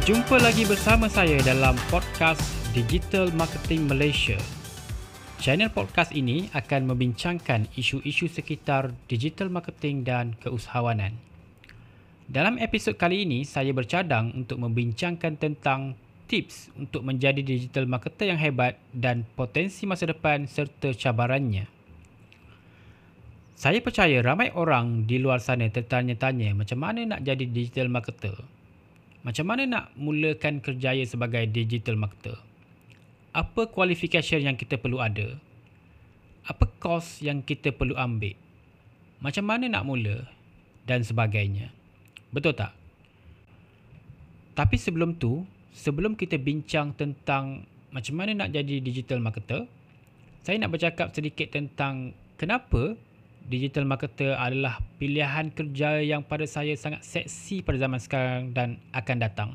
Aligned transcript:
Berjumpa 0.00 0.40
lagi 0.40 0.64
bersama 0.64 1.12
saya 1.12 1.36
dalam 1.44 1.76
podcast 1.92 2.40
Digital 2.72 3.28
Marketing 3.36 3.84
Malaysia. 3.84 4.40
Channel 5.36 5.68
podcast 5.68 6.16
ini 6.16 6.48
akan 6.56 6.88
membincangkan 6.88 7.68
isu-isu 7.76 8.24
sekitar 8.24 8.96
digital 9.12 9.52
marketing 9.52 10.00
dan 10.08 10.40
keusahawanan. 10.40 11.20
Dalam 12.24 12.56
episod 12.56 12.96
kali 12.96 13.28
ini, 13.28 13.44
saya 13.44 13.76
bercadang 13.76 14.32
untuk 14.32 14.64
membincangkan 14.64 15.36
tentang 15.36 16.00
tips 16.32 16.72
untuk 16.80 17.04
menjadi 17.04 17.44
digital 17.44 17.84
marketer 17.84 18.32
yang 18.32 18.40
hebat 18.40 18.80
dan 18.96 19.28
potensi 19.36 19.84
masa 19.84 20.08
depan 20.08 20.48
serta 20.48 20.96
cabarannya. 20.96 21.68
Saya 23.52 23.84
percaya 23.84 24.24
ramai 24.24 24.48
orang 24.56 25.04
di 25.04 25.20
luar 25.20 25.44
sana 25.44 25.68
tertanya-tanya 25.68 26.56
macam 26.56 26.80
mana 26.80 27.04
nak 27.04 27.20
jadi 27.20 27.44
digital 27.44 27.92
marketer 27.92 28.59
macam 29.20 29.44
mana 29.52 29.68
nak 29.68 29.84
mulakan 30.00 30.64
kerjaya 30.64 31.04
sebagai 31.04 31.44
digital 31.48 32.00
marketer? 32.00 32.40
Apa 33.36 33.68
qualification 33.68 34.40
yang 34.42 34.56
kita 34.56 34.80
perlu 34.80 34.96
ada? 34.98 35.36
Apa 36.48 36.66
course 36.80 37.20
yang 37.20 37.44
kita 37.44 37.70
perlu 37.70 37.94
ambil? 37.94 38.34
Macam 39.20 39.44
mana 39.44 39.68
nak 39.68 39.84
mula? 39.84 40.24
Dan 40.88 41.04
sebagainya. 41.04 41.70
Betul 42.32 42.56
tak? 42.56 42.72
Tapi 44.56 44.76
sebelum 44.80 45.20
tu, 45.20 45.44
sebelum 45.76 46.16
kita 46.16 46.40
bincang 46.40 46.96
tentang 46.96 47.68
macam 47.90 48.14
mana 48.16 48.32
nak 48.34 48.50
jadi 48.54 48.80
digital 48.80 49.20
marketer, 49.20 49.68
saya 50.40 50.56
nak 50.56 50.72
bercakap 50.72 51.12
sedikit 51.12 51.52
tentang 51.52 52.16
kenapa 52.40 52.96
digital 53.48 53.88
marketer 53.88 54.36
adalah 54.36 54.82
pilihan 55.00 55.48
kerja 55.54 56.02
yang 56.02 56.26
pada 56.26 56.44
saya 56.44 56.74
sangat 56.74 57.06
seksi 57.06 57.62
pada 57.62 57.80
zaman 57.80 58.00
sekarang 58.02 58.42
dan 58.52 58.76
akan 58.92 59.16
datang. 59.22 59.50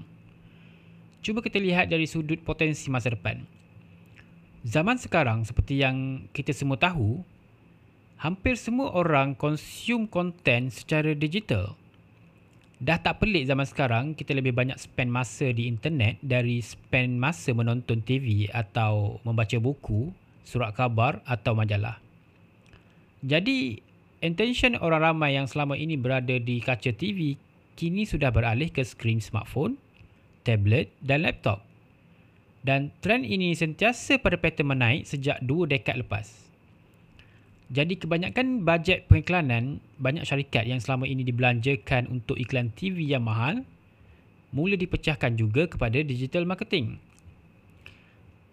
Cuba 1.25 1.41
kita 1.41 1.57
lihat 1.57 1.89
dari 1.89 2.05
sudut 2.05 2.37
potensi 2.45 2.85
masa 2.93 3.09
depan. 3.09 3.41
Zaman 4.65 4.97
sekarang 4.97 5.41
seperti 5.45 5.81
yang 5.81 6.29
kita 6.33 6.53
semua 6.53 6.77
tahu, 6.77 7.25
hampir 8.21 8.57
semua 8.57 8.93
orang 8.93 9.33
consume 9.33 10.05
content 10.05 10.69
secara 10.69 11.17
digital. 11.17 11.73
Dah 12.77 13.01
tak 13.01 13.25
pelik 13.25 13.49
zaman 13.49 13.65
sekarang 13.65 14.05
kita 14.13 14.37
lebih 14.37 14.53
banyak 14.53 14.77
spend 14.77 15.09
masa 15.09 15.49
di 15.49 15.65
internet 15.65 16.21
dari 16.21 16.61
spend 16.61 17.17
masa 17.17 17.57
menonton 17.57 18.05
TV 18.05 18.45
atau 18.53 19.17
membaca 19.25 19.57
buku, 19.57 20.13
surat 20.45 20.77
khabar 20.77 21.25
atau 21.25 21.57
majalah. 21.57 22.04
Jadi, 23.25 23.81
intention 24.21 24.77
orang 24.77 25.01
ramai 25.01 25.33
yang 25.33 25.49
selama 25.49 25.73
ini 25.73 25.97
berada 25.97 26.37
di 26.37 26.61
kaca 26.61 26.93
TV 26.93 27.41
kini 27.73 28.05
sudah 28.05 28.29
beralih 28.29 28.69
ke 28.69 28.85
skrin 28.85 29.17
smartphone, 29.17 29.81
tablet 30.45 30.93
dan 31.01 31.25
laptop. 31.25 31.65
Dan 32.61 32.93
trend 33.01 33.25
ini 33.25 33.57
sentiasa 33.57 34.21
pada 34.21 34.37
pattern 34.37 34.77
menaik 34.77 35.09
sejak 35.09 35.41
dua 35.41 35.65
dekad 35.65 36.05
lepas. 36.05 36.45
Jadi 37.73 37.97
kebanyakan 37.97 38.61
bajet 38.61 39.09
pengiklanan 39.09 39.81
banyak 39.97 40.21
syarikat 40.21 40.69
yang 40.69 40.77
selama 40.77 41.09
ini 41.09 41.25
dibelanjakan 41.25 42.05
untuk 42.05 42.37
iklan 42.37 42.69
TV 42.77 43.09
yang 43.09 43.25
mahal 43.25 43.65
mula 44.53 44.77
dipecahkan 44.77 45.33
juga 45.33 45.65
kepada 45.65 45.97
digital 46.05 46.45
marketing. 46.45 47.01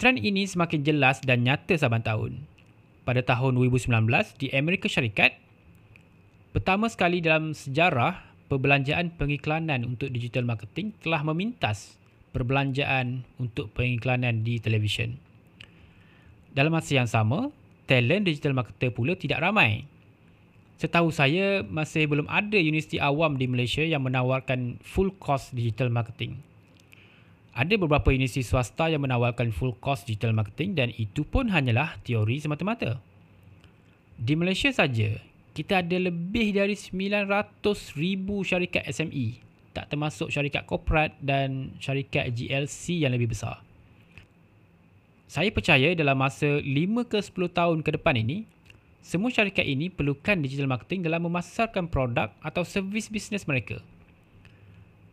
Trend 0.00 0.16
ini 0.16 0.48
semakin 0.48 0.80
jelas 0.80 1.20
dan 1.20 1.44
nyata 1.44 1.76
saban 1.76 2.00
tahun 2.00 2.51
pada 3.02 3.22
tahun 3.22 3.58
2019 3.58 3.90
di 4.38 4.50
Amerika 4.54 4.86
Syarikat 4.86 5.34
pertama 6.54 6.86
sekali 6.86 7.18
dalam 7.18 7.56
sejarah 7.56 8.22
perbelanjaan 8.46 9.16
pengiklanan 9.16 9.88
untuk 9.88 10.12
digital 10.12 10.44
marketing 10.44 10.92
telah 11.00 11.24
memintas 11.24 11.96
perbelanjaan 12.36 13.24
untuk 13.36 13.72
pengiklanan 13.72 14.44
di 14.44 14.60
televisyen. 14.60 15.16
Dalam 16.52 16.72
masa 16.72 16.92
yang 17.00 17.08
sama, 17.08 17.48
talent 17.88 18.28
digital 18.28 18.52
marketer 18.52 18.92
pula 18.92 19.16
tidak 19.16 19.40
ramai. 19.40 19.88
Setahu 20.76 21.08
saya, 21.14 21.62
masih 21.64 22.10
belum 22.10 22.26
ada 22.28 22.58
universiti 22.58 22.98
awam 22.98 23.38
di 23.38 23.46
Malaysia 23.48 23.86
yang 23.86 24.04
menawarkan 24.04 24.82
full 24.82 25.14
course 25.16 25.48
digital 25.54 25.88
marketing. 25.88 26.42
Ada 27.52 27.76
beberapa 27.76 28.08
universiti 28.08 28.40
swasta 28.40 28.88
yang 28.88 29.04
menawarkan 29.04 29.52
full 29.52 29.76
course 29.76 30.08
digital 30.08 30.32
marketing 30.32 30.72
dan 30.72 30.88
itu 30.96 31.20
pun 31.20 31.52
hanyalah 31.52 32.00
teori 32.00 32.40
semata-mata. 32.40 32.96
Di 34.16 34.32
Malaysia 34.32 34.72
saja, 34.72 35.20
kita 35.52 35.84
ada 35.84 36.00
lebih 36.00 36.56
dari 36.56 36.72
900,000 36.72 37.60
syarikat 38.48 38.88
SME, 38.88 39.44
tak 39.76 39.92
termasuk 39.92 40.32
syarikat 40.32 40.64
korporat 40.64 41.12
dan 41.20 41.76
syarikat 41.76 42.32
GLC 42.32 43.04
yang 43.04 43.12
lebih 43.12 43.36
besar. 43.36 43.60
Saya 45.28 45.52
percaya 45.52 45.92
dalam 45.92 46.16
masa 46.16 46.56
5 46.56 47.04
ke 47.04 47.20
10 47.20 47.52
tahun 47.52 47.78
ke 47.84 48.00
depan 48.00 48.16
ini, 48.16 48.48
semua 49.04 49.28
syarikat 49.28 49.68
ini 49.68 49.92
perlukan 49.92 50.40
digital 50.40 50.72
marketing 50.72 51.04
dalam 51.04 51.28
memasarkan 51.28 51.84
produk 51.92 52.32
atau 52.40 52.64
servis 52.64 53.12
bisnes 53.12 53.44
mereka 53.44 53.84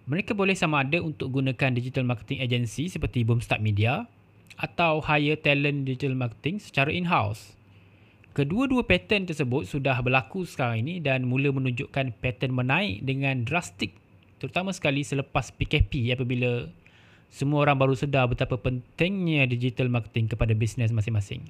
mereka 0.09 0.34
boleh 0.34 0.58
sama 0.58 0.81
ada 0.81 0.97
untuk 1.06 1.30
gunakan 1.30 1.70
digital 1.70 2.02
marketing 2.02 2.42
agency 2.42 2.90
seperti 2.90 3.22
Boomstart 3.22 3.62
Media 3.62 4.09
atau 4.58 5.06
hire 5.06 5.38
talent 5.38 5.86
digital 5.86 6.18
marketing 6.18 6.58
secara 6.58 6.90
in-house. 6.90 7.53
Kedua-dua 8.34 8.81
pattern 8.90 9.30
tersebut 9.30 9.69
sudah 9.69 10.02
berlaku 10.02 10.50
sekarang 10.50 10.81
ini 10.81 10.98
dan 10.98 11.30
mula 11.30 11.53
menunjukkan 11.53 12.18
pattern 12.18 12.58
menaik 12.58 13.06
dengan 13.06 13.46
drastik 13.46 13.94
terutama 14.40 14.72
sekali 14.72 15.03
selepas 15.03 15.52
PKP 15.52 16.16
apabila 16.16 16.72
semua 17.30 17.62
orang 17.68 17.78
baru 17.78 17.94
sedar 17.94 18.25
betapa 18.25 18.58
pentingnya 18.58 19.46
digital 19.46 19.92
marketing 19.92 20.31
kepada 20.31 20.56
bisnes 20.58 20.90
masing-masing. 20.90 21.46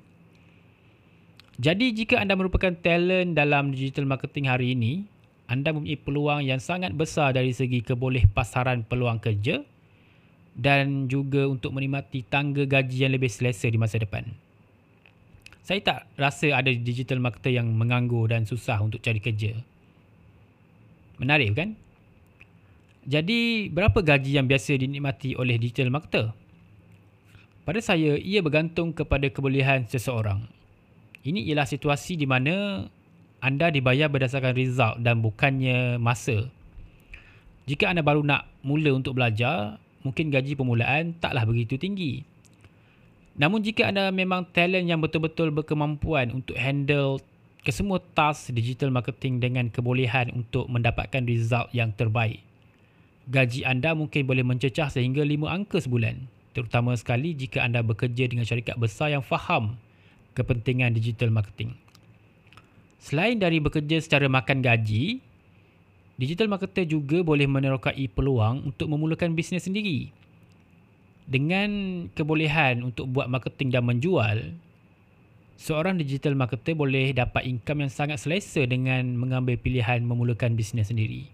Jadi 1.59 1.91
jika 1.95 2.19
anda 2.19 2.35
merupakan 2.35 2.71
talent 2.71 3.35
dalam 3.35 3.71
digital 3.71 4.07
marketing 4.07 4.47
hari 4.47 4.75
ini, 4.75 5.07
anda 5.49 5.73
mempunyai 5.73 5.97
peluang 5.97 6.45
yang 6.45 6.61
sangat 6.61 6.93
besar 6.93 7.33
dari 7.33 7.49
segi 7.57 7.81
keboleh 7.81 8.29
pasaran 8.29 8.85
peluang 8.85 9.17
kerja 9.17 9.65
dan 10.53 11.09
juga 11.09 11.49
untuk 11.49 11.73
menikmati 11.73 12.21
tangga 12.21 12.69
gaji 12.69 13.09
yang 13.09 13.17
lebih 13.17 13.33
selesa 13.33 13.65
di 13.65 13.81
masa 13.81 13.97
depan. 13.97 14.29
Saya 15.65 15.81
tak 15.81 15.99
rasa 16.13 16.53
ada 16.53 16.69
digital 16.69 17.17
marketer 17.17 17.57
yang 17.57 17.65
menganggur 17.73 18.29
dan 18.29 18.45
susah 18.45 18.77
untuk 18.77 19.01
cari 19.01 19.17
kerja. 19.17 19.57
Menarik 21.17 21.57
kan? 21.57 21.73
Jadi, 23.09 23.73
berapa 23.73 24.05
gaji 24.05 24.37
yang 24.37 24.45
biasa 24.45 24.77
dinikmati 24.77 25.33
oleh 25.33 25.57
digital 25.57 25.89
marketer? 25.89 26.29
Pada 27.65 27.79
saya, 27.81 28.17
ia 28.21 28.45
bergantung 28.45 28.93
kepada 28.93 29.25
kebolehan 29.33 29.89
seseorang. 29.89 30.45
Ini 31.25 31.49
ialah 31.49 31.65
situasi 31.65 32.17
di 32.17 32.29
mana 32.29 32.85
anda 33.39 33.71
dibayar 33.71 34.11
berdasarkan 34.11 34.55
result 34.55 34.95
dan 34.99 35.23
bukannya 35.23 35.95
masa. 35.99 36.51
Jika 37.67 37.91
anda 37.91 38.03
baru 38.03 38.23
nak 38.23 38.47
mula 38.63 38.91
untuk 38.95 39.15
belajar, 39.15 39.79
mungkin 40.03 40.31
gaji 40.31 40.55
permulaan 40.55 41.15
taklah 41.19 41.47
begitu 41.47 41.79
tinggi. 41.79 42.23
Namun 43.39 43.63
jika 43.63 43.87
anda 43.87 44.11
memang 44.11 44.43
talent 44.51 44.91
yang 44.91 44.99
betul-betul 44.99 45.55
berkemampuan 45.55 46.35
untuk 46.35 46.59
handle 46.59 47.23
kesemua 47.63 48.03
task 48.11 48.51
digital 48.51 48.91
marketing 48.91 49.39
dengan 49.39 49.71
kebolehan 49.71 50.31
untuk 50.35 50.67
mendapatkan 50.67 51.23
result 51.23 51.71
yang 51.71 51.95
terbaik, 51.95 52.43
gaji 53.31 53.63
anda 53.63 53.95
mungkin 53.95 54.27
boleh 54.27 54.43
mencecah 54.43 54.91
sehingga 54.91 55.23
5 55.23 55.47
angka 55.47 55.79
sebulan. 55.79 56.27
Terutama 56.51 56.97
sekali 56.99 57.31
jika 57.37 57.63
anda 57.63 57.79
bekerja 57.79 58.27
dengan 58.27 58.43
syarikat 58.43 58.75
besar 58.75 59.15
yang 59.15 59.23
faham 59.23 59.79
kepentingan 60.35 60.91
digital 60.91 61.31
marketing. 61.31 61.77
Selain 62.99 63.39
dari 63.39 63.63
bekerja 63.63 64.03
secara 64.03 64.27
makan 64.27 64.59
gaji, 64.59 65.23
digital 66.19 66.51
marketer 66.51 66.83
juga 66.83 67.23
boleh 67.23 67.47
menerokai 67.47 68.11
peluang 68.11 68.75
untuk 68.75 68.91
memulakan 68.91 69.39
bisnes 69.39 69.63
sendiri. 69.63 70.11
Dengan 71.23 71.69
kebolehan 72.11 72.83
untuk 72.83 73.07
buat 73.07 73.31
marketing 73.31 73.71
dan 73.71 73.87
menjual, 73.87 74.51
seorang 75.55 75.95
digital 75.95 76.35
marketer 76.35 76.75
boleh 76.75 77.15
dapat 77.15 77.47
income 77.47 77.87
yang 77.87 77.91
sangat 77.93 78.19
selesa 78.19 78.67
dengan 78.67 79.15
mengambil 79.15 79.55
pilihan 79.55 80.03
memulakan 80.03 80.59
bisnes 80.59 80.91
sendiri. 80.91 81.31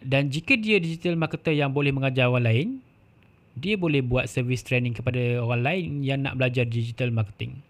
Dan 0.00 0.32
jika 0.32 0.56
dia 0.56 0.80
digital 0.80 1.20
marketer 1.20 1.52
yang 1.52 1.68
boleh 1.72 1.92
mengajar 1.92 2.32
orang 2.32 2.44
lain, 2.48 2.68
dia 3.60 3.76
boleh 3.76 4.00
buat 4.00 4.24
service 4.24 4.64
training 4.64 4.96
kepada 4.96 5.40
orang 5.44 5.62
lain 5.64 5.86
yang 6.00 6.24
nak 6.24 6.40
belajar 6.40 6.64
digital 6.64 7.12
marketing. 7.12 7.60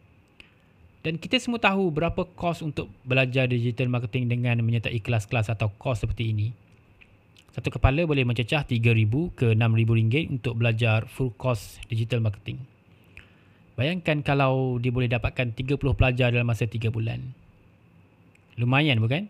Dan 1.05 1.21
kita 1.21 1.37
semua 1.37 1.61
tahu 1.61 1.93
berapa 1.93 2.25
kos 2.33 2.65
untuk 2.65 2.89
belajar 3.05 3.45
digital 3.45 3.93
marketing 3.93 4.33
dengan 4.33 4.65
menyertai 4.65 4.97
kelas-kelas 5.05 5.53
atau 5.53 5.69
kos 5.77 6.01
seperti 6.01 6.33
ini. 6.33 6.56
Satu 7.53 7.69
kepala 7.69 8.09
boleh 8.09 8.25
mencecah 8.25 8.65
RM3,000 8.65 9.15
ke 9.37 9.47
RM6,000 9.53 10.33
untuk 10.33 10.56
belajar 10.59 11.05
full 11.06 11.31
course 11.37 11.79
digital 11.87 12.25
marketing. 12.25 12.59
Bayangkan 13.77 14.25
kalau 14.25 14.81
dia 14.81 14.91
boleh 14.91 15.06
dapatkan 15.12 15.53
30 15.53 15.77
pelajar 15.77 16.33
dalam 16.33 16.49
masa 16.49 16.65
3 16.67 16.89
bulan. 16.89 17.21
Lumayan 18.57 18.99
bukan? 18.99 19.29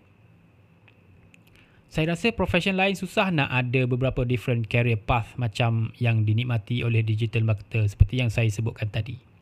saya 1.95 2.11
rasa 2.11 2.35
profession 2.35 2.75
lain 2.75 2.99
susah 2.99 3.31
nak 3.31 3.55
ada 3.55 3.87
beberapa 3.87 4.27
different 4.27 4.67
career 4.67 4.99
path 4.99 5.39
macam 5.39 5.95
yang 6.03 6.27
dinikmati 6.27 6.83
oleh 6.83 7.07
digital 7.07 7.47
marketer 7.47 7.87
seperti 7.87 8.19
yang 8.19 8.35
saya 8.35 8.51
sebutkan 8.51 8.91
tadi. 8.91 9.34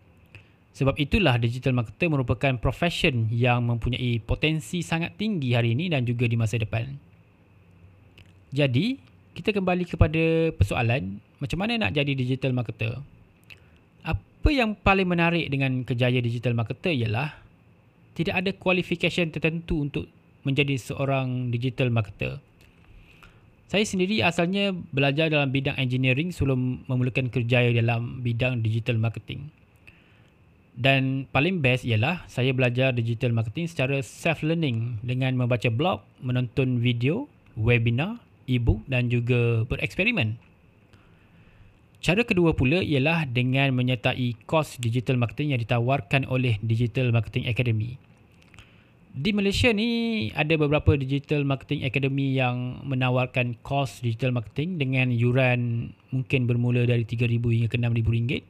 Sebab 0.73 0.97
itulah 0.97 1.37
digital 1.37 1.77
marketer 1.77 2.09
merupakan 2.09 2.57
profession 2.57 3.29
yang 3.29 3.69
mempunyai 3.69 4.25
potensi 4.25 4.81
sangat 4.81 5.21
tinggi 5.21 5.53
hari 5.53 5.77
ini 5.77 5.93
dan 5.93 6.09
juga 6.09 6.25
di 6.25 6.37
masa 6.41 6.57
depan. 6.57 6.97
Jadi, 8.53 8.97
kita 9.37 9.53
kembali 9.53 9.85
kepada 9.85 10.53
persoalan 10.57 11.21
macam 11.41 11.59
mana 11.61 11.77
nak 11.77 11.93
jadi 11.93 12.13
digital 12.17 12.57
marketer. 12.57 13.01
Apa 14.05 14.49
yang 14.49 14.73
paling 14.77 15.09
menarik 15.09 15.49
dengan 15.53 15.85
kejayaan 15.85 16.25
digital 16.25 16.57
marketer 16.57 16.93
ialah 16.93 17.37
tidak 18.13 18.45
ada 18.45 18.51
qualification 18.57 19.33
tertentu 19.33 19.85
untuk 19.85 20.05
menjadi 20.45 20.77
seorang 20.77 21.49
digital 21.53 21.89
marketer. 21.89 22.41
Saya 23.73 23.89
sendiri 23.89 24.21
asalnya 24.21 24.77
belajar 24.93 25.33
dalam 25.33 25.49
bidang 25.49 25.81
engineering 25.81 26.29
sebelum 26.29 26.85
memulakan 26.93 27.33
kerjaya 27.33 27.73
dalam 27.73 28.21
bidang 28.21 28.61
digital 28.61 29.01
marketing. 29.01 29.49
Dan 30.73 31.29
paling 31.29 31.61
best 31.61 31.85
ialah 31.85 32.25
saya 32.33 32.57
belajar 32.57 32.97
digital 32.97 33.37
marketing 33.37 33.69
secara 33.69 34.01
self-learning 34.01 35.05
dengan 35.05 35.37
membaca 35.37 35.69
blog, 35.69 36.01
menonton 36.25 36.81
video, 36.81 37.29
webinar, 37.61 38.25
e-book 38.49 38.81
dan 38.89 39.13
juga 39.13 39.69
bereksperimen. 39.69 40.41
Cara 42.03 42.27
kedua 42.27 42.57
pula 42.57 42.83
ialah 42.83 43.29
dengan 43.29 43.71
menyertai 43.79 44.35
kos 44.49 44.81
digital 44.81 45.21
marketing 45.21 45.55
yang 45.55 45.61
ditawarkan 45.63 46.27
oleh 46.27 46.59
Digital 46.59 47.15
Marketing 47.15 47.47
Academy 47.47 47.95
di 49.13 49.31
Malaysia 49.37 49.69
ni 49.77 50.33
ada 50.33 50.57
beberapa 50.57 50.97
digital 50.97 51.45
marketing 51.45 51.85
academy 51.85 52.33
yang 52.33 52.81
menawarkan 52.81 53.61
kos 53.61 54.01
digital 54.01 54.33
marketing 54.33 54.81
dengan 54.81 55.13
yuran 55.13 55.93
mungkin 56.09 56.49
bermula 56.49 56.89
dari 56.89 57.05
3000 57.05 57.37
hingga 57.45 57.69
ke 57.69 57.77
6000 57.77 58.09
ringgit 58.09 58.43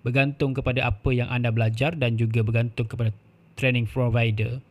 bergantung 0.00 0.56
kepada 0.56 0.88
apa 0.88 1.10
yang 1.12 1.28
anda 1.28 1.52
belajar 1.52 1.92
dan 1.96 2.16
juga 2.16 2.40
bergantung 2.40 2.88
kepada 2.88 3.12
training 3.56 3.84
provider. 3.84 4.64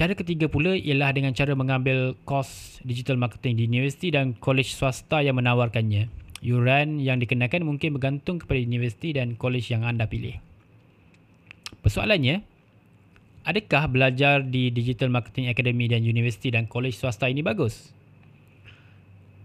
Cara 0.00 0.16
ketiga 0.16 0.48
pula 0.48 0.72
ialah 0.80 1.12
dengan 1.12 1.36
cara 1.36 1.52
mengambil 1.52 2.16
kos 2.24 2.80
digital 2.80 3.20
marketing 3.20 3.60
di 3.60 3.62
universiti 3.68 4.08
dan 4.08 4.32
kolej 4.32 4.72
swasta 4.72 5.20
yang 5.20 5.36
menawarkannya. 5.36 6.08
Yuran 6.40 7.04
yang 7.04 7.20
dikenakan 7.20 7.68
mungkin 7.68 7.92
bergantung 7.92 8.40
kepada 8.40 8.56
universiti 8.64 9.12
dan 9.12 9.36
kolej 9.36 9.68
yang 9.68 9.84
anda 9.84 10.08
pilih. 10.08 10.40
Persoalannya, 11.84 12.40
adakah 13.44 13.92
belajar 13.92 14.40
di 14.40 14.72
Digital 14.72 15.12
Marketing 15.12 15.52
Academy 15.52 15.84
dan 15.88 16.00
universiti 16.00 16.48
dan 16.48 16.64
kolej 16.64 16.96
swasta 16.96 17.28
ini 17.28 17.44
bagus? 17.44 17.92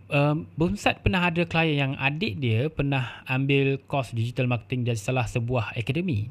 Um, 0.06 0.46
Bumsat 0.54 1.02
pernah 1.02 1.34
ada 1.34 1.42
klien 1.50 1.81
yang 1.81 1.94
adik 1.98 2.38
dia 2.38 2.69
pernah 2.69 3.25
ambil 3.25 3.81
kos 3.90 4.13
digital 4.13 4.46
marketing 4.46 4.86
dari 4.86 5.02
salah 5.02 5.25
sebuah 5.25 5.74
akademi. 5.74 6.30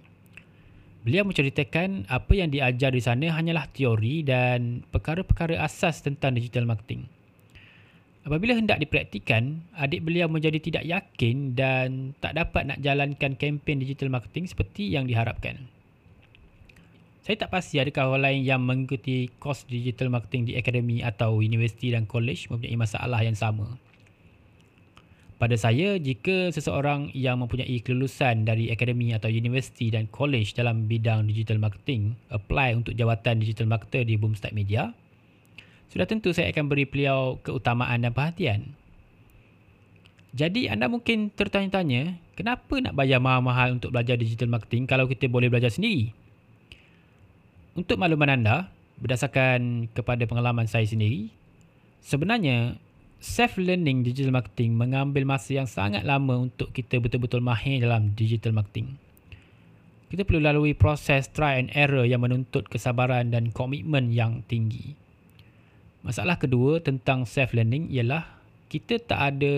Beliau 1.03 1.27
menceritakan 1.27 2.07
apa 2.07 2.33
yang 2.39 2.55
diajar 2.55 2.95
di 2.95 3.03
sana 3.03 3.35
hanyalah 3.35 3.67
teori 3.75 4.23
dan 4.23 4.87
perkara-perkara 4.95 5.59
asas 5.59 6.07
tentang 6.07 6.39
digital 6.39 6.71
marketing. 6.71 7.11
Apabila 8.25 8.57
hendak 8.57 8.81
dipraktikan, 8.81 9.61
adik 9.77 10.07
beliau 10.07 10.31
menjadi 10.31 10.57
tidak 10.57 10.85
yakin 10.87 11.53
dan 11.53 12.17
tak 12.23 12.39
dapat 12.41 12.65
nak 12.65 12.81
jalankan 12.81 13.37
kempen 13.37 13.83
digital 13.83 14.09
marketing 14.09 14.49
seperti 14.49 14.89
yang 14.89 15.05
diharapkan. 15.05 15.61
Saya 17.25 17.41
tak 17.41 17.57
pasti 17.57 17.81
adakah 17.81 18.13
orang 18.13 18.29
lain 18.29 18.41
yang 18.45 18.61
mengikuti 18.61 19.33
kos 19.41 19.65
digital 19.65 20.13
marketing 20.13 20.45
di 20.45 20.61
akademi 20.61 21.01
atau 21.01 21.41
universiti 21.41 21.89
dan 21.89 22.05
college 22.05 22.53
mempunyai 22.53 22.77
masalah 22.77 23.25
yang 23.25 23.33
sama. 23.33 23.81
Pada 25.41 25.57
saya, 25.57 25.97
jika 25.97 26.53
seseorang 26.53 27.09
yang 27.17 27.41
mempunyai 27.41 27.81
kelulusan 27.81 28.45
dari 28.45 28.69
akademi 28.69 29.17
atau 29.17 29.33
universiti 29.33 29.89
dan 29.89 30.05
college 30.13 30.53
dalam 30.53 30.85
bidang 30.85 31.25
digital 31.25 31.57
marketing 31.57 32.13
apply 32.29 32.77
untuk 32.77 32.93
jawatan 32.93 33.41
digital 33.41 33.73
marketer 33.73 34.05
di 34.05 34.21
Boomstack 34.21 34.53
Media, 34.53 34.93
sudah 35.89 36.05
tentu 36.05 36.37
saya 36.37 36.53
akan 36.53 36.69
beri 36.69 36.85
beliau 36.85 37.41
keutamaan 37.41 38.05
dan 38.05 38.13
perhatian. 38.13 38.77
Jadi 40.37 40.69
anda 40.69 40.93
mungkin 40.93 41.33
tertanya-tanya, 41.33 42.21
kenapa 42.37 42.85
nak 42.85 42.93
bayar 42.93 43.17
mahal-mahal 43.17 43.81
untuk 43.81 43.97
belajar 43.97 44.21
digital 44.21 44.53
marketing 44.53 44.85
kalau 44.85 45.09
kita 45.09 45.25
boleh 45.25 45.49
belajar 45.49 45.73
sendiri? 45.73 46.13
Untuk 47.75 47.99
makluman 47.99 48.31
anda, 48.31 48.71
berdasarkan 49.03 49.91
kepada 49.91 50.23
pengalaman 50.31 50.71
saya 50.71 50.87
sendiri, 50.87 51.31
sebenarnya 52.03 52.79
self-learning 53.19 54.07
digital 54.07 54.31
marketing 54.31 54.79
mengambil 54.79 55.27
masa 55.27 55.59
yang 55.59 55.67
sangat 55.67 56.07
lama 56.07 56.47
untuk 56.47 56.71
kita 56.71 57.03
betul-betul 57.03 57.43
mahir 57.43 57.83
dalam 57.83 58.15
digital 58.15 58.55
marketing. 58.55 58.95
Kita 60.13 60.23
perlu 60.23 60.47
lalui 60.47 60.79
proses 60.79 61.27
try 61.33 61.59
and 61.59 61.75
error 61.75 62.07
yang 62.07 62.23
menuntut 62.23 62.71
kesabaran 62.71 63.35
dan 63.35 63.51
komitmen 63.51 64.15
yang 64.15 64.47
tinggi. 64.47 64.95
Masalah 66.07 66.39
kedua 66.39 66.79
tentang 66.85 67.27
self-learning 67.27 67.91
ialah 67.91 68.23
kita 68.71 69.03
tak 69.03 69.35
ada 69.35 69.55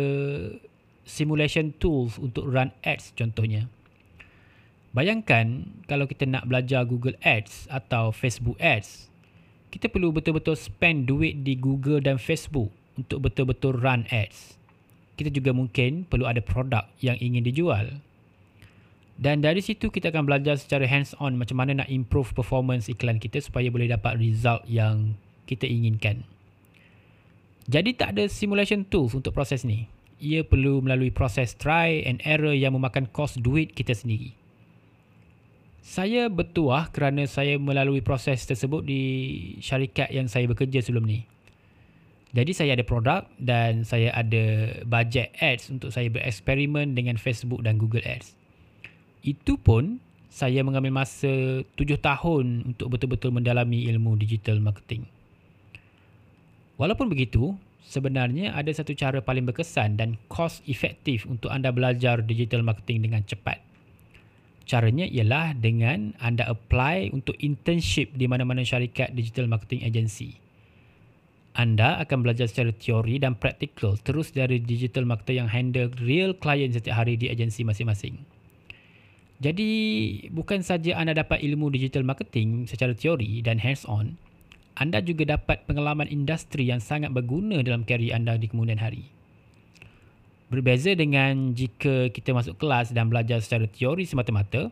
simulation 1.04 1.74
tools 1.76 2.16
untuk 2.16 2.48
run 2.48 2.72
ads 2.86 3.12
contohnya. 3.12 3.68
Bayangkan 4.96 5.76
kalau 5.84 6.08
kita 6.08 6.24
nak 6.24 6.48
belajar 6.48 6.88
Google 6.88 7.20
Ads 7.20 7.68
atau 7.68 8.16
Facebook 8.16 8.56
Ads, 8.56 9.12
kita 9.68 9.92
perlu 9.92 10.08
betul-betul 10.08 10.56
spend 10.56 11.04
duit 11.04 11.44
di 11.44 11.52
Google 11.52 12.00
dan 12.00 12.16
Facebook 12.16 12.72
untuk 12.96 13.28
betul-betul 13.28 13.76
run 13.76 14.08
ads. 14.08 14.56
Kita 15.20 15.28
juga 15.28 15.52
mungkin 15.52 16.08
perlu 16.08 16.24
ada 16.24 16.40
produk 16.40 16.88
yang 17.04 17.20
ingin 17.20 17.44
dijual. 17.44 18.00
Dan 19.20 19.44
dari 19.44 19.60
situ 19.60 19.92
kita 19.92 20.08
akan 20.08 20.24
belajar 20.24 20.56
secara 20.56 20.88
hands-on 20.88 21.36
macam 21.36 21.60
mana 21.60 21.84
nak 21.84 21.92
improve 21.92 22.32
performance 22.32 22.88
iklan 22.88 23.20
kita 23.20 23.44
supaya 23.44 23.68
boleh 23.68 23.92
dapat 23.92 24.16
result 24.16 24.64
yang 24.64 25.12
kita 25.44 25.68
inginkan. 25.68 26.24
Jadi 27.68 27.92
tak 28.00 28.16
ada 28.16 28.32
simulation 28.32 28.80
tools 28.88 29.12
untuk 29.12 29.36
proses 29.36 29.60
ni. 29.60 29.92
Ia 30.24 30.40
perlu 30.40 30.80
melalui 30.80 31.12
proses 31.12 31.52
try 31.52 32.00
and 32.08 32.24
error 32.24 32.56
yang 32.56 32.72
memakan 32.72 33.04
kos 33.12 33.36
duit 33.36 33.76
kita 33.76 33.92
sendiri. 33.92 34.45
Saya 35.86 36.26
bertuah 36.26 36.90
kerana 36.90 37.30
saya 37.30 37.62
melalui 37.62 38.02
proses 38.02 38.42
tersebut 38.42 38.82
di 38.82 39.02
syarikat 39.62 40.10
yang 40.10 40.26
saya 40.26 40.50
bekerja 40.50 40.82
sebelum 40.82 41.06
ni. 41.06 41.22
Jadi 42.34 42.50
saya 42.50 42.74
ada 42.74 42.82
produk 42.82 43.22
dan 43.38 43.86
saya 43.86 44.10
ada 44.10 44.82
budget 44.82 45.30
ads 45.38 45.70
untuk 45.70 45.94
saya 45.94 46.10
bereksperimen 46.10 46.98
dengan 46.98 47.14
Facebook 47.14 47.62
dan 47.62 47.78
Google 47.78 48.02
Ads. 48.02 48.34
Itu 49.22 49.62
pun 49.62 50.02
saya 50.26 50.66
mengambil 50.66 50.90
masa 50.90 51.62
tujuh 51.78 52.02
tahun 52.02 52.74
untuk 52.74 52.90
betul-betul 52.90 53.30
mendalami 53.30 53.86
ilmu 53.86 54.18
digital 54.18 54.58
marketing. 54.58 55.06
Walaupun 56.82 57.06
begitu, 57.06 57.54
sebenarnya 57.86 58.58
ada 58.58 58.74
satu 58.74 58.90
cara 58.98 59.22
paling 59.22 59.46
berkesan 59.46 60.02
dan 60.02 60.18
cost 60.26 60.66
efektif 60.66 61.30
untuk 61.30 61.54
anda 61.54 61.70
belajar 61.70 62.26
digital 62.26 62.66
marketing 62.66 63.06
dengan 63.06 63.22
cepat. 63.22 63.65
Caranya 64.66 65.06
ialah 65.06 65.54
dengan 65.54 66.10
anda 66.18 66.42
apply 66.50 67.14
untuk 67.14 67.38
internship 67.38 68.10
di 68.18 68.26
mana-mana 68.26 68.66
syarikat 68.66 69.14
digital 69.14 69.46
marketing 69.46 69.86
agency. 69.86 70.42
Anda 71.54 72.02
akan 72.02 72.26
belajar 72.26 72.50
secara 72.50 72.74
teori 72.74 73.22
dan 73.22 73.38
praktikal 73.38 73.94
terus 74.02 74.34
dari 74.34 74.58
digital 74.58 75.06
marketer 75.06 75.38
yang 75.38 75.48
handle 75.48 75.88
real 76.02 76.34
client 76.34 76.74
setiap 76.74 76.98
hari 76.98 77.14
di 77.14 77.30
agensi 77.30 77.62
masing-masing. 77.62 78.18
Jadi, 79.38 79.70
bukan 80.34 80.66
saja 80.66 80.98
anda 80.98 81.14
dapat 81.14 81.40
ilmu 81.46 81.70
digital 81.70 82.02
marketing 82.02 82.66
secara 82.66 82.92
teori 82.92 83.40
dan 83.46 83.62
hands-on, 83.62 84.18
anda 84.76 85.00
juga 85.00 85.38
dapat 85.38 85.64
pengalaman 85.64 86.10
industri 86.10 86.68
yang 86.68 86.82
sangat 86.82 87.14
berguna 87.14 87.62
dalam 87.64 87.86
karier 87.86 88.18
anda 88.18 88.36
di 88.36 88.50
kemudian 88.50 88.82
hari. 88.82 89.15
Berbeza 90.46 90.94
dengan 90.94 91.58
jika 91.58 92.06
kita 92.14 92.30
masuk 92.30 92.54
kelas 92.54 92.94
dan 92.94 93.10
belajar 93.10 93.42
secara 93.42 93.66
teori 93.66 94.06
semata-mata, 94.06 94.70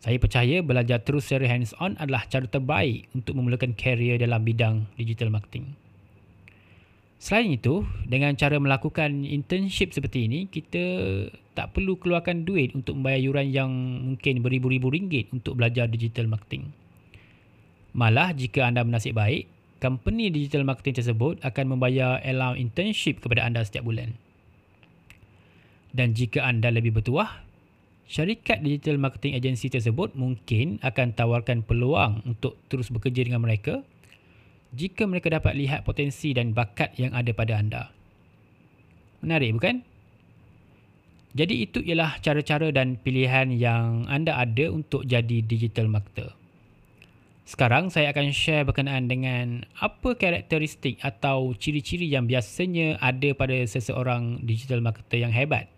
saya 0.00 0.16
percaya 0.16 0.64
belajar 0.64 1.04
terus 1.04 1.28
secara 1.28 1.52
hands-on 1.52 2.00
adalah 2.00 2.24
cara 2.28 2.48
terbaik 2.48 3.04
untuk 3.12 3.36
memulakan 3.36 3.76
karier 3.76 4.16
dalam 4.16 4.40
bidang 4.40 4.88
digital 4.96 5.28
marketing. 5.28 5.76
Selain 7.16 7.48
itu, 7.48 7.84
dengan 8.04 8.36
cara 8.36 8.60
melakukan 8.60 9.24
internship 9.24 9.92
seperti 9.92 10.28
ini, 10.28 10.48
kita 10.48 10.84
tak 11.56 11.72
perlu 11.72 11.96
keluarkan 11.96 12.44
duit 12.44 12.76
untuk 12.76 13.00
membayar 13.00 13.20
yuran 13.20 13.48
yang 13.48 13.70
mungkin 14.04 14.44
beribu-ribu 14.44 14.92
ringgit 14.92 15.32
untuk 15.32 15.56
belajar 15.56 15.88
digital 15.88 16.28
marketing. 16.28 16.72
Malah 17.96 18.36
jika 18.36 18.68
anda 18.68 18.84
menasib 18.84 19.16
baik, 19.16 19.48
company 19.80 20.28
digital 20.28 20.68
marketing 20.68 21.00
tersebut 21.00 21.40
akan 21.40 21.76
membayar 21.76 22.20
allowance 22.20 22.60
internship 22.60 23.24
kepada 23.24 23.48
anda 23.48 23.64
setiap 23.64 23.88
bulan. 23.88 24.12
Dan 25.96 26.12
jika 26.12 26.44
anda 26.44 26.68
lebih 26.68 26.92
bertuah, 26.92 27.40
syarikat 28.04 28.60
digital 28.60 29.00
marketing 29.00 29.32
agency 29.32 29.72
tersebut 29.72 30.12
mungkin 30.12 30.76
akan 30.84 31.16
tawarkan 31.16 31.64
peluang 31.64 32.20
untuk 32.28 32.60
terus 32.68 32.92
bekerja 32.92 33.24
dengan 33.24 33.40
mereka 33.40 33.80
jika 34.76 35.08
mereka 35.08 35.32
dapat 35.32 35.56
lihat 35.56 35.88
potensi 35.88 36.36
dan 36.36 36.52
bakat 36.52 36.92
yang 37.00 37.16
ada 37.16 37.32
pada 37.32 37.56
anda. 37.56 37.82
Menarik 39.24 39.56
bukan? 39.56 39.80
Jadi 41.36 41.64
itu 41.64 41.80
ialah 41.80 42.20
cara-cara 42.20 42.68
dan 42.72 43.00
pilihan 43.00 43.52
yang 43.52 44.04
anda 44.08 44.36
ada 44.36 44.72
untuk 44.72 45.04
jadi 45.08 45.40
digital 45.44 45.88
marketer. 45.88 46.32
Sekarang 47.46 47.88
saya 47.88 48.10
akan 48.10 48.34
share 48.36 48.66
berkenaan 48.68 49.06
dengan 49.06 49.62
apa 49.78 50.18
karakteristik 50.18 50.98
atau 51.00 51.54
ciri-ciri 51.56 52.08
yang 52.10 52.26
biasanya 52.26 52.98
ada 52.98 53.32
pada 53.32 53.54
seseorang 53.64 54.42
digital 54.42 54.82
marketer 54.82 55.24
yang 55.24 55.32
hebat. 55.32 55.70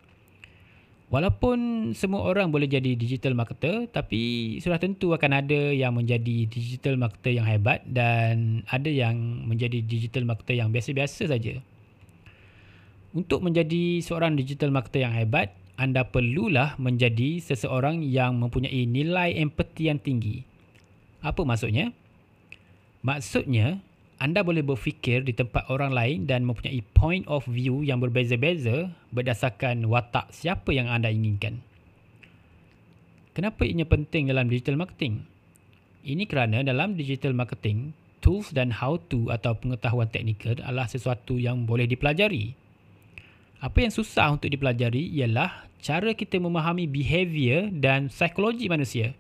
Walaupun 1.09 1.91
semua 1.97 2.21
orang 2.21 2.53
boleh 2.53 2.69
jadi 2.69 2.93
digital 2.93 3.33
marketer, 3.33 3.89
tapi 3.89 4.57
sudah 4.61 4.77
tentu 4.77 5.17
akan 5.17 5.41
ada 5.41 5.73
yang 5.73 5.97
menjadi 5.97 6.45
digital 6.45 7.01
marketer 7.01 7.41
yang 7.41 7.49
hebat 7.49 7.81
dan 7.89 8.61
ada 8.69 8.93
yang 8.93 9.17
menjadi 9.49 9.81
digital 9.81 10.29
marketer 10.29 10.61
yang 10.61 10.69
biasa-biasa 10.69 11.33
saja. 11.33 11.65
Untuk 13.17 13.41
menjadi 13.41 14.05
seorang 14.05 14.37
digital 14.37 14.69
marketer 14.69 15.09
yang 15.09 15.17
hebat, 15.17 15.57
anda 15.81 16.05
perlulah 16.05 16.77
menjadi 16.77 17.41
seseorang 17.41 18.05
yang 18.05 18.37
mempunyai 18.37 18.85
nilai 18.85 19.33
empati 19.41 19.89
yang 19.89 19.97
tinggi. 19.97 20.45
Apa 21.25 21.41
maksudnya? 21.41 21.97
Maksudnya, 23.01 23.81
anda 24.19 24.43
boleh 24.43 24.67
berfikir 24.67 25.23
di 25.23 25.31
tempat 25.31 25.71
orang 25.71 25.95
lain 25.95 26.19
dan 26.27 26.43
mempunyai 26.43 26.83
point 26.91 27.23
of 27.31 27.47
view 27.47 27.87
yang 27.87 28.03
berbeza-beza 28.03 28.91
berdasarkan 29.15 29.87
watak 29.87 30.27
siapa 30.35 30.75
yang 30.75 30.91
anda 30.91 31.07
inginkan. 31.07 31.63
Kenapa 33.31 33.63
ini 33.63 33.87
penting 33.87 34.27
dalam 34.27 34.51
digital 34.51 34.75
marketing? 34.75 35.23
Ini 36.03 36.27
kerana 36.27 36.67
dalam 36.67 36.99
digital 36.99 37.31
marketing, 37.31 37.95
tools 38.19 38.51
dan 38.51 38.75
how 38.75 38.99
to 39.07 39.31
atau 39.31 39.55
pengetahuan 39.55 40.11
teknikal 40.11 40.59
adalah 40.59 40.91
sesuatu 40.91 41.39
yang 41.39 41.63
boleh 41.63 41.87
dipelajari. 41.87 42.59
Apa 43.63 43.87
yang 43.87 43.95
susah 43.95 44.35
untuk 44.35 44.51
dipelajari 44.51 45.15
ialah 45.15 45.71
cara 45.79 46.11
kita 46.19 46.43
memahami 46.43 46.91
behavior 46.91 47.71
dan 47.71 48.11
psikologi 48.11 48.67
manusia. 48.67 49.15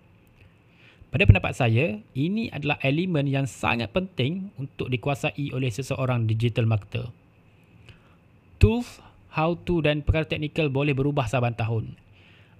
Pada 1.08 1.24
pendapat 1.24 1.56
saya, 1.56 2.04
ini 2.12 2.52
adalah 2.52 2.76
elemen 2.84 3.24
yang 3.24 3.48
sangat 3.48 3.88
penting 3.96 4.52
untuk 4.60 4.92
dikuasai 4.92 5.56
oleh 5.56 5.72
seseorang 5.72 6.28
digital 6.28 6.68
marketer. 6.68 7.08
Tools, 8.60 9.00
how 9.32 9.56
to 9.56 9.80
dan 9.80 10.04
perkara 10.04 10.28
teknikal 10.28 10.68
boleh 10.68 10.92
berubah 10.92 11.24
saban 11.24 11.56
tahun. 11.56 11.96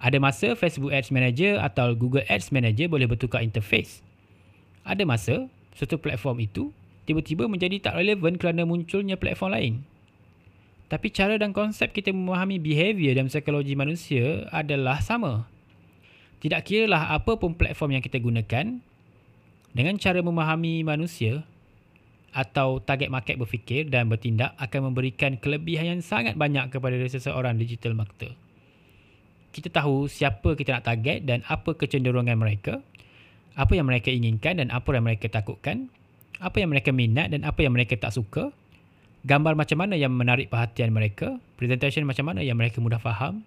Ada 0.01 0.17
masa 0.17 0.57
Facebook 0.57 0.89
Ads 0.89 1.13
Manager 1.13 1.61
atau 1.61 1.93
Google 1.93 2.25
Ads 2.25 2.49
Manager 2.49 2.89
boleh 2.89 3.05
bertukar 3.05 3.45
interface. 3.45 4.01
Ada 4.81 5.05
masa, 5.05 5.45
satu 5.77 6.01
platform 6.01 6.41
itu 6.41 6.73
tiba-tiba 7.05 7.45
menjadi 7.45 7.77
tak 7.77 8.01
relevan 8.01 8.33
kerana 8.41 8.65
munculnya 8.65 9.13
platform 9.13 9.53
lain. 9.53 9.73
Tapi 10.89 11.13
cara 11.13 11.37
dan 11.37 11.53
konsep 11.53 11.93
kita 11.93 12.09
memahami 12.09 12.57
behavior 12.57 13.13
dan 13.13 13.29
psikologi 13.29 13.77
manusia 13.77 14.49
adalah 14.49 15.05
sama. 15.05 15.45
Tidak 16.39 16.61
kiralah 16.63 17.11
apa 17.11 17.35
pun 17.35 17.55
platform 17.55 17.99
yang 17.99 18.03
kita 18.03 18.15
gunakan, 18.19 18.79
dengan 19.73 19.95
cara 20.01 20.19
memahami 20.23 20.81
manusia 20.81 21.45
atau 22.29 22.77
target 22.81 23.09
market 23.09 23.35
berfikir 23.41 23.89
dan 23.89 24.05
bertindak 24.05 24.53
akan 24.61 24.93
memberikan 24.93 25.37
kelebihan 25.37 25.97
yang 25.97 26.01
sangat 26.01 26.37
banyak 26.37 26.69
kepada 26.69 26.95
seseorang 27.09 27.57
digital 27.57 27.97
marketer. 27.97 28.37
Kita 29.49 29.73
tahu 29.73 30.05
siapa 30.05 30.53
kita 30.53 30.77
nak 30.77 30.85
target 30.85 31.25
dan 31.25 31.41
apa 31.49 31.73
kecenderungan 31.73 32.37
mereka, 32.37 32.85
apa 33.57 33.73
yang 33.73 33.89
mereka 33.89 34.13
inginkan 34.13 34.61
dan 34.61 34.69
apa 34.69 34.93
yang 34.93 35.05
mereka 35.09 35.25
takutkan, 35.25 35.89
apa 36.37 36.61
yang 36.61 36.69
mereka 36.69 36.93
minat 36.93 37.33
dan 37.33 37.41
apa 37.41 37.65
yang 37.65 37.73
mereka 37.73 37.97
tak 37.97 38.13
suka, 38.13 38.53
gambar 39.25 39.57
macam 39.57 39.81
mana 39.81 39.97
yang 39.97 40.13
menarik 40.13 40.53
perhatian 40.53 40.93
mereka, 40.93 41.41
presentation 41.57 42.05
macam 42.05 42.29
mana 42.29 42.45
yang 42.45 42.61
mereka 42.61 42.77
mudah 42.77 43.01
faham 43.01 43.41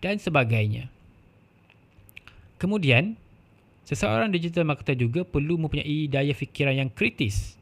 dan 0.00 0.16
sebagainya. 0.16 0.88
Kemudian, 2.58 3.14
seseorang 3.86 4.34
digital 4.34 4.66
marketer 4.66 4.98
juga 4.98 5.22
perlu 5.22 5.56
mempunyai 5.56 6.10
daya 6.10 6.34
fikiran 6.34 6.74
yang 6.74 6.90
kritis. 6.90 7.54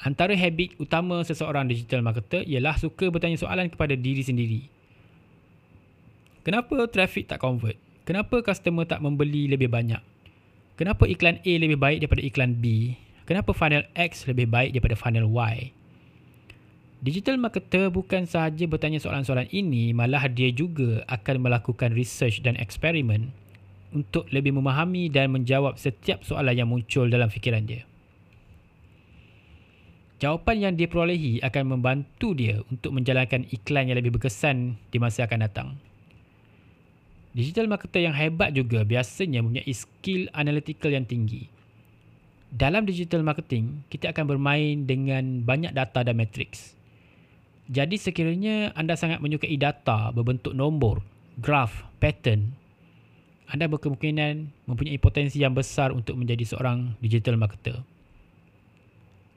Antara 0.00 0.32
habit 0.32 0.80
utama 0.80 1.20
seseorang 1.20 1.68
digital 1.68 2.00
marketer 2.00 2.40
ialah 2.48 2.80
suka 2.80 3.12
bertanya 3.12 3.36
soalan 3.36 3.68
kepada 3.68 3.92
diri 3.92 4.24
sendiri. 4.24 4.60
Kenapa 6.40 6.88
traffic 6.88 7.28
tak 7.28 7.44
convert? 7.44 7.76
Kenapa 8.08 8.40
customer 8.40 8.88
tak 8.88 9.04
membeli 9.04 9.52
lebih 9.52 9.68
banyak? 9.68 10.00
Kenapa 10.80 11.04
iklan 11.04 11.42
A 11.44 11.52
lebih 11.60 11.76
baik 11.76 12.00
daripada 12.00 12.22
iklan 12.24 12.56
B? 12.56 12.96
Kenapa 13.28 13.52
funnel 13.52 13.84
X 13.92 14.24
lebih 14.24 14.48
baik 14.48 14.72
daripada 14.72 14.96
funnel 14.96 15.28
Y? 15.28 15.76
Digital 17.04 17.36
marketer 17.36 17.92
bukan 17.92 18.24
sahaja 18.24 18.64
bertanya 18.64 18.96
soalan-soalan 18.96 19.52
ini, 19.52 19.92
malah 19.92 20.24
dia 20.32 20.48
juga 20.48 21.04
akan 21.10 21.44
melakukan 21.44 21.92
research 21.92 22.40
dan 22.40 22.56
eksperimen 22.56 23.28
untuk 23.92 24.28
lebih 24.28 24.52
memahami 24.52 25.08
dan 25.08 25.32
menjawab 25.32 25.80
setiap 25.80 26.20
soalan 26.24 26.54
yang 26.54 26.68
muncul 26.68 27.08
dalam 27.08 27.32
fikiran 27.32 27.64
dia. 27.64 27.88
Jawapan 30.18 30.56
yang 30.58 30.72
dia 30.74 30.90
perolehi 30.90 31.38
akan 31.46 31.78
membantu 31.78 32.34
dia 32.34 32.58
untuk 32.66 32.90
menjalankan 32.90 33.46
iklan 33.54 33.86
yang 33.86 34.02
lebih 34.02 34.18
berkesan 34.18 34.74
di 34.90 34.98
masa 34.98 35.30
akan 35.30 35.46
datang. 35.46 35.68
Digital 37.38 37.70
marketer 37.70 38.02
yang 38.02 38.18
hebat 38.18 38.50
juga 38.50 38.82
biasanya 38.82 39.46
mempunyai 39.46 39.70
skill 39.70 40.26
analytical 40.34 40.90
yang 40.90 41.06
tinggi. 41.06 41.46
Dalam 42.50 42.82
digital 42.82 43.22
marketing, 43.22 43.86
kita 43.92 44.10
akan 44.10 44.24
bermain 44.26 44.88
dengan 44.88 45.46
banyak 45.46 45.70
data 45.70 46.02
dan 46.02 46.18
matrix. 46.18 46.74
Jadi 47.68 48.00
sekiranya 48.00 48.72
anda 48.74 48.96
sangat 48.98 49.20
menyukai 49.22 49.54
data 49.54 50.10
berbentuk 50.10 50.56
nombor, 50.56 51.04
graf, 51.38 51.86
pattern, 52.02 52.58
anda 53.48 53.64
berkemungkinan 53.64 54.68
mempunyai 54.68 55.00
potensi 55.00 55.40
yang 55.40 55.56
besar 55.56 55.96
untuk 55.96 56.20
menjadi 56.20 56.44
seorang 56.44 57.00
digital 57.00 57.40
marketer. 57.40 57.80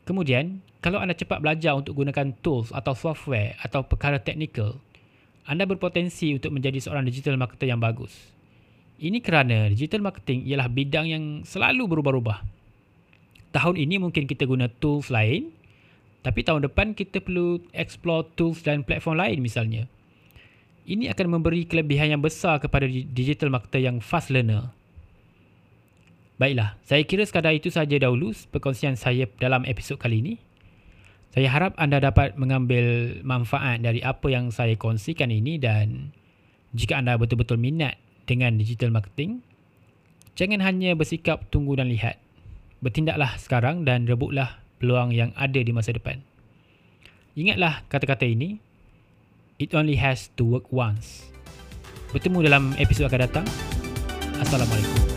Kemudian, 0.04 0.60
kalau 0.84 1.00
anda 1.00 1.16
cepat 1.16 1.40
belajar 1.40 1.80
untuk 1.80 1.96
gunakan 1.96 2.36
tools 2.44 2.76
atau 2.76 2.92
software 2.92 3.56
atau 3.64 3.88
perkara 3.88 4.20
teknikal, 4.20 4.76
anda 5.48 5.64
berpotensi 5.64 6.36
untuk 6.36 6.52
menjadi 6.52 6.84
seorang 6.84 7.08
digital 7.08 7.40
marketer 7.40 7.72
yang 7.72 7.80
bagus. 7.80 8.12
Ini 9.00 9.24
kerana 9.24 9.72
digital 9.72 10.04
marketing 10.04 10.44
ialah 10.44 10.68
bidang 10.68 11.08
yang 11.08 11.24
selalu 11.48 11.88
berubah-ubah. 11.88 12.44
Tahun 13.56 13.76
ini 13.80 13.96
mungkin 13.96 14.28
kita 14.28 14.44
guna 14.44 14.68
tools 14.68 15.08
lain, 15.08 15.56
tapi 16.22 16.44
tahun 16.44 16.68
depan 16.68 16.94
kita 16.94 17.24
perlu 17.24 17.64
explore 17.72 18.28
tools 18.36 18.60
dan 18.62 18.84
platform 18.84 19.24
lain 19.24 19.40
misalnya. 19.40 19.88
Ini 20.86 21.14
akan 21.14 21.38
memberi 21.38 21.70
kelebihan 21.70 22.18
yang 22.18 22.22
besar 22.22 22.58
kepada 22.58 22.90
digital 22.90 23.54
marketer 23.54 23.86
yang 23.86 24.02
fast 24.02 24.34
learner. 24.34 24.74
Baiklah, 26.42 26.74
saya 26.82 27.06
kira 27.06 27.22
sekadar 27.22 27.54
itu 27.54 27.70
sahaja 27.70 28.02
dahulu 28.02 28.34
perkongsian 28.50 28.98
saya 28.98 29.30
dalam 29.38 29.62
episod 29.70 30.02
kali 30.02 30.26
ini. 30.26 30.34
Saya 31.32 31.48
harap 31.54 31.78
anda 31.78 32.02
dapat 32.02 32.34
mengambil 32.34 33.18
manfaat 33.22 33.80
dari 33.86 34.02
apa 34.02 34.26
yang 34.28 34.50
saya 34.50 34.74
kongsikan 34.74 35.30
ini 35.30 35.62
dan 35.62 36.10
jika 36.74 36.98
anda 36.98 37.14
betul-betul 37.16 37.62
minat 37.62 37.96
dengan 38.26 38.58
digital 38.58 38.90
marketing, 38.90 39.46
jangan 40.34 40.66
hanya 40.66 40.98
bersikap 40.98 41.46
tunggu 41.54 41.78
dan 41.78 41.94
lihat. 41.94 42.18
Bertindaklah 42.82 43.38
sekarang 43.38 43.86
dan 43.86 44.10
rebutlah 44.10 44.58
peluang 44.82 45.14
yang 45.14 45.30
ada 45.38 45.62
di 45.62 45.70
masa 45.70 45.94
depan. 45.94 46.26
Ingatlah 47.38 47.86
kata-kata 47.86 48.26
ini. 48.26 48.58
It 49.62 49.78
only 49.78 49.94
has 50.02 50.34
to 50.42 50.44
work 50.44 50.74
once. 50.74 51.30
Bertemu 52.10 52.50
dalam 52.50 52.74
episod 52.82 53.06
akan 53.06 53.30
datang. 53.30 53.46
Assalamualaikum. 54.42 55.11